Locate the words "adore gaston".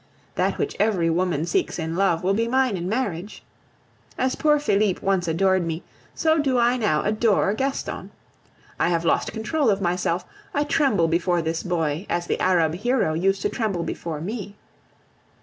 7.03-8.09